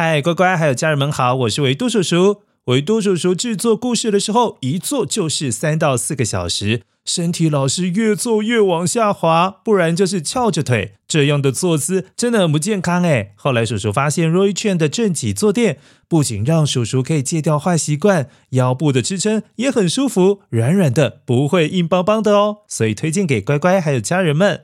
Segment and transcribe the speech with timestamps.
[0.00, 2.42] 嗨，乖乖，还有家人们好，我是维多叔叔。
[2.66, 13.32] 维多叔叔制作故事的时候，一做就是三到四个小时，身体老是越做越往下滑，不然就是翘着腿，这样的坐姿真的很不健康诶。
[13.34, 24.60] 后来叔叔发现 Roy Chen 的正脊坐垫，不仅让叔叔可以戒掉坏习惯，腰部的支撑也很舒服，软软的，不会硬邦邦的哦，所以推荐给乖乖还有家人们。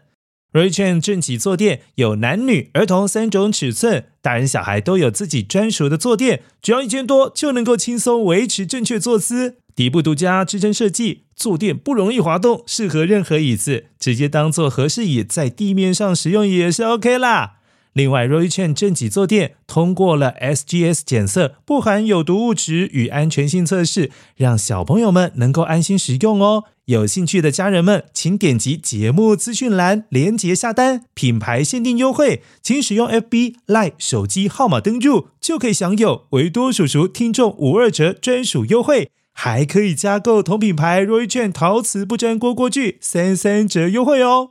[0.54, 9.56] Regen 正脊坐垫有男女、儿童三种尺寸，大人小孩都有自己专属的坐垫，只要一千多就能够轻松维持正确坐姿。
[9.74, 17.54] 底部独家支撑设计，坐垫不容易滑动，适合任何椅子，直接当做合适椅在地面上使用也是 OK 啦。
[17.94, 26.64] 另外，Roy Chen 正脊坐垫通过了 SGS 检测，不含有毒物质与安全性测试，让小朋友们能够安心使用哦。
[26.86, 44.50] 有兴趣的家人们，请点击节目资讯栏链接下单，品牌限定优惠，请使用 FB Line 手机号码登入，就可以享有维多叔叔听众五二折专属优惠，还可以加购同品牌 Roy Chen 陶瓷不粘锅锅具三三折优惠哦。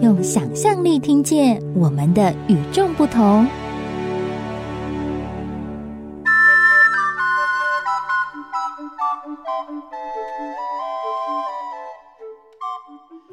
[0.00, 3.48] 用想象力听见我们的与众不同。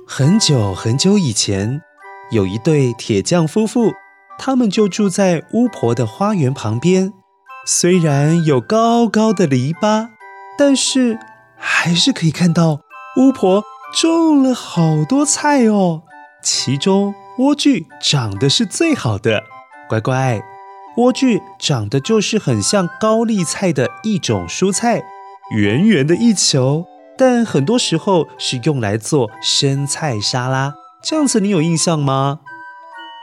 [0.07, 1.81] 很久很久以前，
[2.31, 3.93] 有一对铁匠夫妇，
[4.39, 7.13] 他们就住在巫婆的花园旁边。
[7.67, 10.09] 虽然有高高的篱笆，
[10.57, 11.19] 但是
[11.57, 12.79] 还是可以看到
[13.17, 16.01] 巫婆种了好多菜哦。
[16.45, 19.43] 其中莴苣长得是最好的，
[19.89, 20.43] 乖乖，
[20.95, 25.03] 莴苣长得就是很像高丽菜的一种蔬菜，
[25.49, 26.85] 圆圆的一球，
[27.17, 30.75] 但很多时候是用来做生菜沙拉。
[31.01, 32.41] 这样子你有印象吗？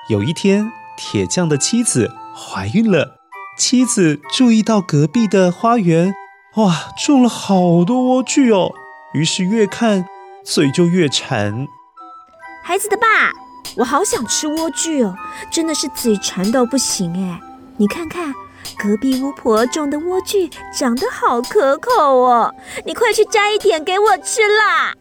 [0.09, 3.21] 有一天，铁匠的妻子怀孕了，
[3.57, 6.13] 妻子注意到隔壁的花园，
[6.57, 8.73] 哇，种了好多莴苣哦，
[9.15, 10.07] 于是越看
[10.45, 11.69] 嘴就越馋。
[12.63, 13.33] 孩子的爸，
[13.77, 15.15] 我好想吃莴苣哦，
[15.51, 17.41] 真的是嘴馋到不行哎！
[17.77, 18.33] 你看看
[18.79, 22.55] 隔壁巫婆种的莴苣，长得好可口哦，
[22.87, 24.95] 你快去摘一点给我吃啦！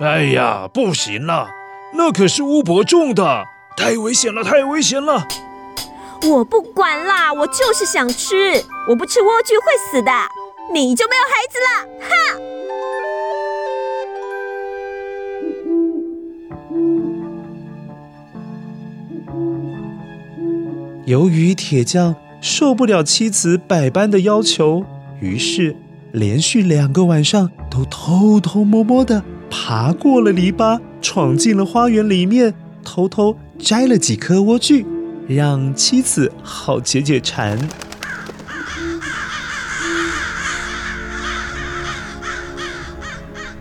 [0.00, 1.48] 哎呀，不行啦，
[1.94, 3.44] 那可是巫婆种的，
[3.76, 5.26] 太危险了，太危险了！
[6.24, 10.10] 我不管啦，我就是想吃，我不吃莴苣会死的，
[10.72, 12.10] 你就没有孩子了，哈！
[21.04, 24.84] 由于铁匠受不了妻子百般的要求，
[25.20, 25.74] 于是
[26.12, 32.54] 连续两个晚上都偷偷摸摸地爬过了篱笆，闯进了花园里面，
[32.84, 34.84] 偷偷摘了几颗莴苣，
[35.26, 37.58] 让妻子好解解馋。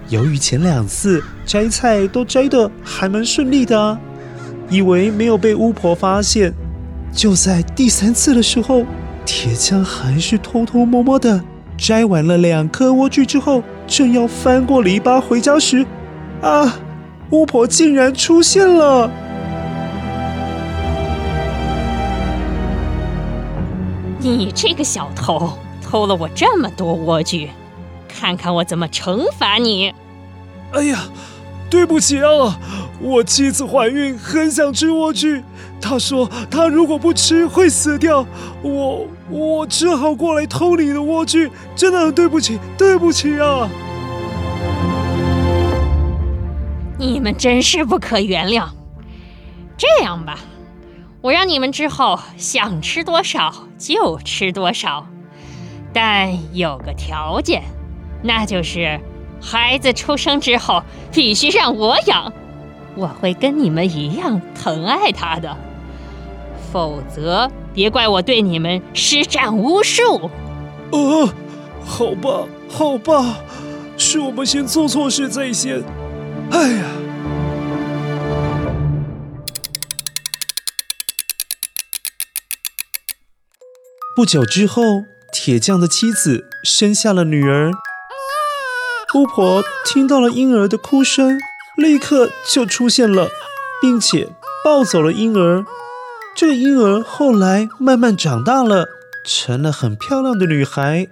[0.09, 3.97] 由于前两次摘菜都摘得还蛮顺利的，
[4.69, 6.53] 以为没有被巫婆发现。
[7.11, 8.85] 就在第三次的时候，
[9.25, 11.43] 铁匠还是偷偷摸摸的
[11.77, 15.85] 摘完了两颗莴苣之后，正要翻过篱笆回家时，
[16.41, 16.79] 啊，
[17.29, 19.11] 巫婆竟然出现了！
[24.19, 27.49] 你这个小偷，偷了我这么多莴苣，
[28.07, 29.93] 看看我怎么惩罚你！
[30.71, 31.03] 哎呀，
[31.69, 32.57] 对不起啊，
[32.99, 35.43] 我妻子怀孕，很想吃莴苣。
[35.81, 38.25] 他说：“他如果不吃会死掉，
[38.61, 43.67] 我我只好过来偷你的莴苣，真的很对不起，对不起啊！”
[46.97, 48.69] 你们真是不可原谅。
[49.75, 50.37] 这样吧，
[51.21, 55.07] 我让你们之后想吃多少就吃多少，
[55.91, 57.63] 但有个条件，
[58.21, 58.99] 那就是
[59.41, 62.31] 孩子出生之后必须让我养，
[62.95, 65.57] 我会跟你们一样疼爱他的。
[66.71, 70.29] 否则，别怪我对你们施展巫术。
[70.91, 71.29] 呃，
[71.85, 73.39] 好吧，好吧，
[73.97, 75.83] 是我们先做错事在先。
[76.51, 76.85] 哎呀，
[84.15, 84.83] 不久之后，
[85.33, 87.71] 铁匠的妻子生下了女儿。
[89.13, 91.37] 巫婆听到了婴儿的哭声，
[91.75, 93.29] 立刻就出现了，
[93.81, 94.29] 并且
[94.63, 95.65] 抱走了婴儿。
[96.33, 98.87] 这个婴儿后来慢慢长大了，
[99.25, 101.07] 成了很漂亮的女孩。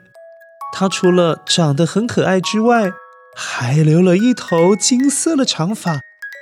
[0.71, 2.91] 她除了长得很可爱之外，
[3.35, 5.99] 还留了一头金色的长发，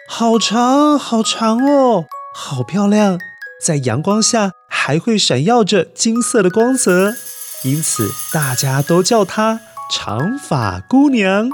[0.07, 3.19] 好长好长哦，好漂亮，
[3.61, 7.13] 在阳光下还会闪耀着金色的光泽，
[7.63, 9.59] 因此大家都叫她
[9.91, 11.49] 长发姑娘。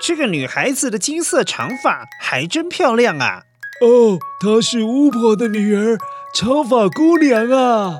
[0.00, 3.42] 这个女孩子的金色长发还真漂亮啊！
[3.80, 5.98] 哦，她是巫婆的女儿，
[6.34, 7.98] 长发姑娘啊。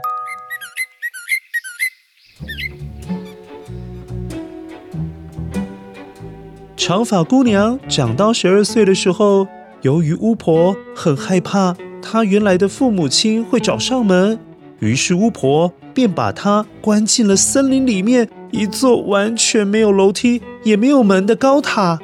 [6.75, 9.47] 长发姑娘长到十二岁的时候，
[9.83, 14.39] 由于巫婆很害怕她原来的父母亲会找上门，
[14.79, 21.99] 于是巫婆便把她关进了森林里面一座完全没有楼梯也没有门的高塔。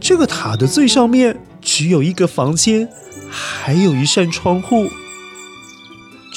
[0.00, 2.88] 这个塔的最上面只有一个房间，
[3.28, 4.86] 还有一扇窗户。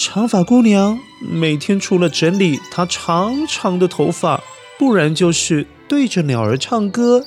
[0.01, 4.42] 长发姑娘每天除了整理她长长的头发，
[4.78, 7.19] 不然就是对着鸟儿唱歌。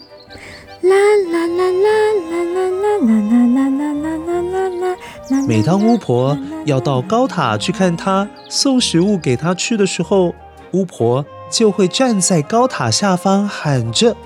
[0.81, 0.97] 啦
[1.31, 1.91] 啦啦啦
[2.31, 4.97] 啦啦啦啦啦啦啦啦啦
[5.29, 5.47] 啦！
[5.47, 10.35] 每当巫婆要到高塔去看她，送食物给她吃的时候，
[10.71, 14.17] 巫婆就会站在高塔下方喊着：“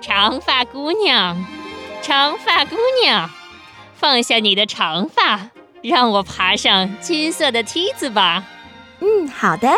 [0.00, 1.44] 长发姑娘，
[2.00, 2.74] 长发姑
[3.04, 3.28] 娘，
[3.94, 5.50] 放下你的长发，
[5.82, 8.44] 让我爬上金色的梯子吧。”
[9.00, 9.68] 嗯，好的。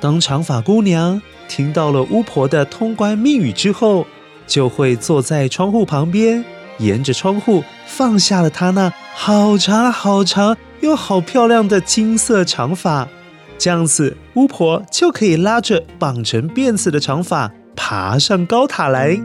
[0.00, 4.06] 当长发姑娘听到了巫婆的通关密语之后，
[4.46, 6.44] 就会坐在窗户旁边，
[6.78, 13.08] 沿着窗户放下了她那好长好长又好漂亮的金色长发。
[13.56, 19.18] 这样子，巫婆就可以拉着绑成辫子的长发爬上高塔来。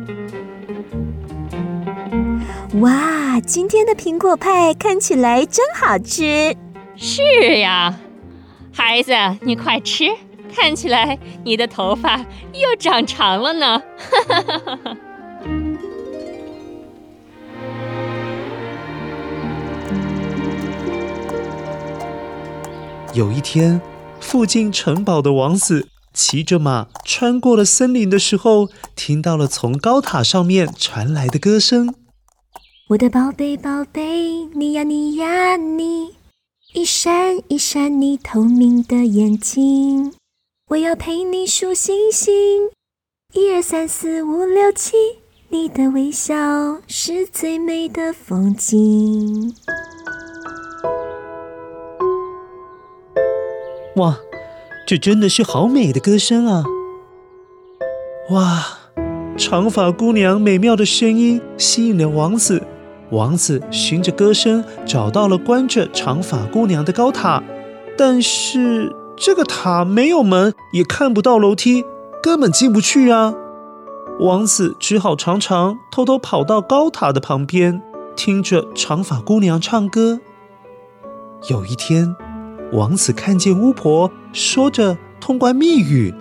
[2.79, 6.55] 哇，今天的苹果派看起来真好吃。
[6.95, 7.99] 是呀，
[8.71, 9.11] 孩子，
[9.41, 10.05] 你快吃，
[10.55, 12.17] 看起来你的头发
[12.53, 13.79] 又长长了呢。
[13.79, 14.97] 哈哈哈哈。
[23.13, 23.81] 有一天，
[24.21, 31.93] 附近城堡的王子骑着马穿过了森林的时候，听到了从高塔上面传来的歌声
[32.89, 36.15] ：“我的宝贝宝贝，你呀你呀你，
[36.73, 40.11] 一闪一闪你透明的眼睛，
[40.69, 42.33] 我要陪你数星星，
[43.35, 44.97] 一二三四五六七，
[45.49, 49.53] 你的微笑是最美的风景。”
[53.97, 54.17] 哇，
[54.87, 56.63] 这真的是好美的歌声啊！
[58.31, 58.65] 哇，
[59.37, 62.63] 长发姑娘美妙的声音吸引了王子，
[63.11, 67.43] 王子循着歌声找到了关着长发姑娘的高塔，
[67.97, 71.83] 但是这个塔没有门，也看不到楼梯，
[72.21, 73.33] 根本进不去啊！
[74.19, 77.81] 王子只好常常偷偷跑到高塔的旁边，
[78.15, 80.19] 听着长发姑娘唱歌。
[81.49, 82.15] 有一天，
[82.73, 86.13] 王子看见巫婆说着通关密语，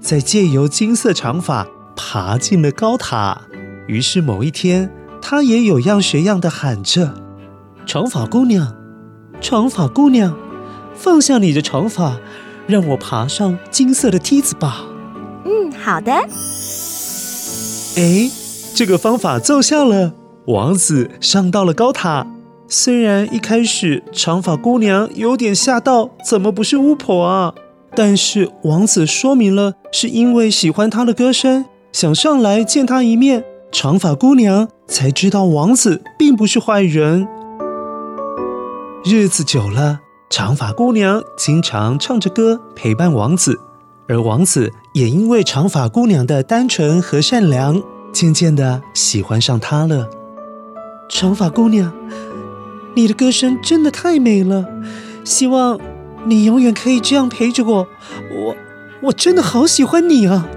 [0.00, 3.42] 再借由金色长发爬进了高塔。
[3.86, 7.14] 于是某一天，他也有样学样的喊着
[7.86, 8.74] ：“长发姑娘，
[9.40, 10.36] 长发姑娘，
[10.94, 12.18] 放下你的长发，
[12.66, 14.86] 让我爬上金色的梯子吧。”
[15.44, 16.12] 嗯，好的。
[17.96, 18.30] 哎，
[18.74, 20.12] 这个方法奏效了，
[20.46, 22.26] 王子上到了高塔。
[22.68, 27.52] 虽然一开始长发姑娘有点吓到，怎么不是巫婆啊？
[27.96, 33.44] 但是王子说明了，是因为喜欢她的歌声，想上来见她一面。
[33.72, 37.28] 长发姑娘才知道王子并不是坏人。
[39.04, 43.60] 日子久了，长发姑娘经常唱着歌陪伴王子，
[44.08, 47.80] 而王子也因为长发姑娘的单纯和善良，
[48.12, 50.10] 渐渐的喜欢上她了。
[51.08, 51.92] 长发姑娘。
[52.96, 54.66] 你的歌声真的太美了，
[55.24, 55.78] 希望
[56.24, 57.86] 你永远可以这样陪着我。
[58.32, 58.56] 我
[59.00, 60.48] 我真的好喜欢你啊，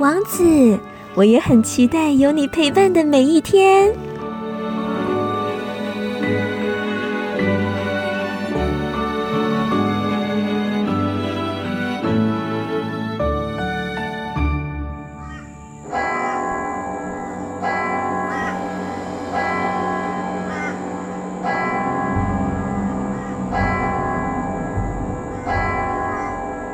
[0.00, 0.76] 王子，
[1.14, 3.92] 我也很期待有你陪伴的每一天。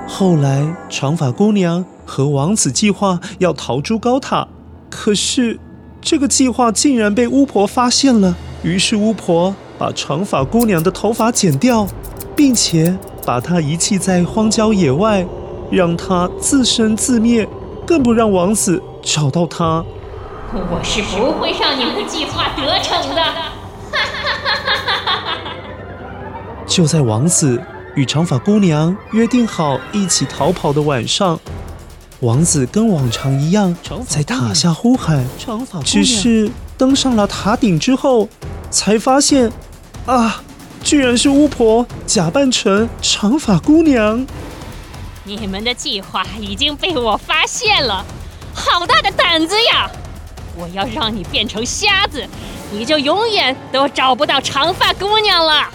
[0.06, 4.48] 后来长发姑娘和王子计划要逃出高塔，
[4.88, 5.60] 可是
[6.00, 8.34] 这个计划竟然被巫婆发现了。
[8.62, 11.86] 于是巫婆把长发姑娘的头发剪掉，
[12.34, 12.96] 并且
[13.26, 15.26] 把她遗弃在荒郊野外，
[15.70, 17.46] 让她自生自灭，
[17.86, 19.84] 更不让王子找到她。
[20.50, 23.22] 我是不会让你们的计划得逞的！
[26.66, 27.62] 就在王子
[27.94, 31.38] 与长发姑娘约定好一起逃跑的晚上，
[32.20, 35.24] 王子跟往常一样在塔下呼喊，
[35.84, 38.28] 只是登上了塔顶之后，
[38.70, 39.52] 才发现，
[40.04, 40.42] 啊，
[40.82, 44.26] 居然是巫婆假扮成长发姑娘。
[45.22, 48.04] 你们的计划已经被我发现了，
[48.52, 49.88] 好大的胆子呀！
[50.56, 52.26] 我要让你变成瞎子，
[52.72, 55.68] 你就永远都找不到长发姑娘了。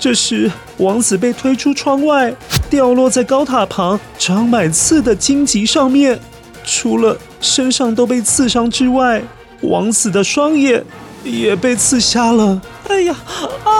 [0.00, 2.34] 这时，王子被推出窗外，
[2.70, 6.18] 掉落在高塔旁长满刺的荆棘上面，
[6.64, 9.22] 除了身上都被刺伤之外，
[9.62, 10.84] 王子的双眼
[11.24, 12.60] 也被刺瞎了。
[12.88, 13.16] 哎呀，
[13.64, 13.70] 啊！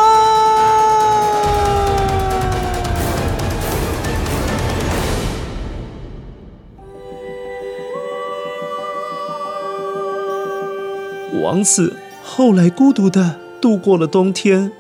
[11.42, 14.72] 王子后来孤独的度过了冬天。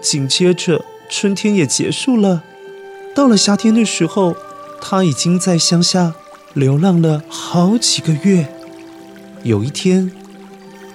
[0.00, 2.42] 紧接着，春天也结束了。
[3.14, 4.36] 到了夏天的时候，
[4.80, 6.14] 他已经在乡下
[6.54, 8.48] 流浪了好几个月。
[9.42, 10.10] 有一天，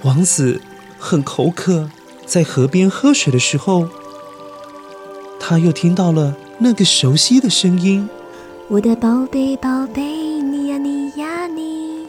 [0.03, 0.61] 王子
[0.97, 1.89] 很口渴，
[2.25, 3.89] 在河边喝水的时候，
[5.39, 8.07] 他又听到了那个熟悉的声音
[8.69, 12.07] ：“我的宝贝，宝贝，你呀，你呀，你。”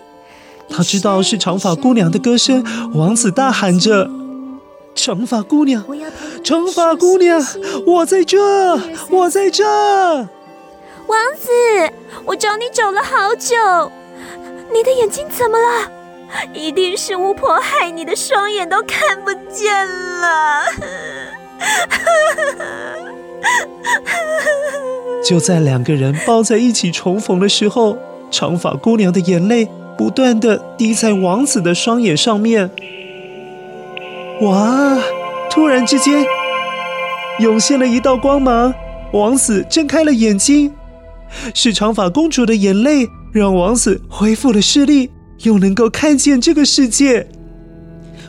[0.71, 4.11] 他知道是长发姑娘的歌声，王子大喊着
[4.95, 5.85] ：“长发姑娘！”
[6.47, 7.45] 长发姑娘，
[7.85, 8.38] 我在这，
[9.11, 9.65] 我在这。
[9.67, 11.50] 王子，
[12.25, 13.57] 我找你找了好久，
[14.73, 15.91] 你的眼睛怎么了？
[16.55, 20.67] 一定是巫婆害你的双眼都看不见了。
[25.29, 27.99] 就在两个人抱在一起重逢的时候，
[28.31, 32.71] 长发姑娘的眼泪不断的滴在王子的双眼上面。
[34.43, 34.97] 哇！
[35.57, 36.23] 突然之间，
[37.39, 38.75] 涌现了一道光芒，
[39.15, 40.71] 王子睁开了眼睛，
[41.55, 45.11] 是长发公主的眼泪让王子恢复了视力，
[45.45, 47.27] 又能够看见这个世界。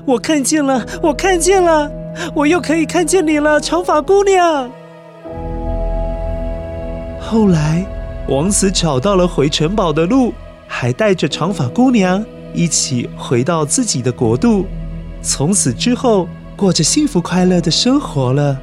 [0.05, 1.91] 我看见了，我看见了，
[2.33, 4.71] 我又可以看见你了，长发姑娘。
[7.19, 7.85] 后来，
[8.29, 10.33] 王子找到了回城堡的路，
[10.65, 14.65] 还带着长发姑娘一起回到自己的国度。
[15.21, 16.25] 从此之后，
[16.57, 18.59] 过着幸福快乐的生活了。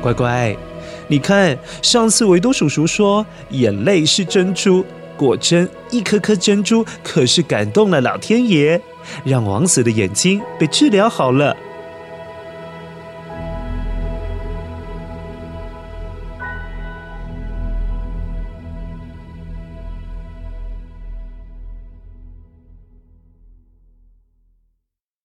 [0.00, 0.56] 乖乖，
[1.06, 4.82] 你看，上次维多叔叔说眼泪是珍珠，
[5.18, 8.80] 果真一颗颗珍珠可是感动了老天爷，
[9.22, 11.54] 让王子的眼睛被治疗好了。